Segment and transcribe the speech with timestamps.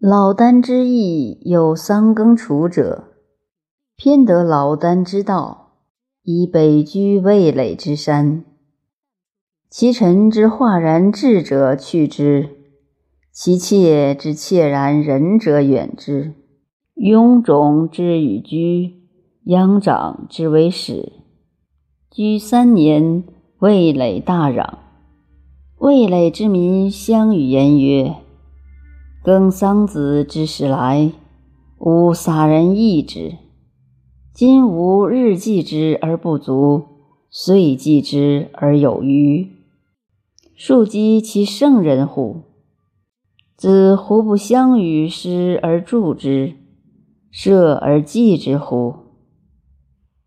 [0.00, 3.14] 老聃之意有三更处者，
[3.96, 5.72] 偏得老聃之道，
[6.22, 8.44] 以北居味蕾之山。
[9.68, 12.48] 其臣之化然智者去之，
[13.32, 16.32] 其妾之切然仁者远之。
[16.94, 19.02] 雍种之与居，
[19.46, 21.12] 阳长之为始。
[22.08, 23.24] 居三年，
[23.58, 24.74] 味蕾大攘。
[25.78, 28.14] 味蕾之民相与言曰。
[29.28, 31.12] 耕桑子之时来，
[31.76, 33.34] 吾撒人易之。
[34.32, 36.84] 今吾日计之而不足，
[37.28, 39.50] 岁计之而有余。
[40.56, 42.36] 庶几其圣人乎？
[43.54, 46.54] 子胡不相与师而助之，
[47.30, 48.94] 射而祭之乎？